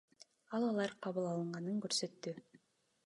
[0.59, 2.35] Ал алар кабыл алынганын көрсөттү.